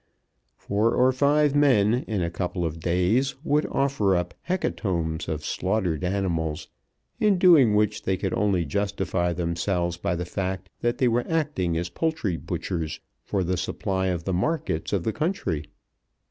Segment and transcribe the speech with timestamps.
[0.57, 6.03] Four or five men in a couple of days would offer up hecatombs of slaughtered
[6.03, 6.69] animals,
[7.19, 11.77] in doing which they could only justify themselves by the fact that they were acting
[11.77, 15.65] as poultry butchers for the supply of the markets of the country.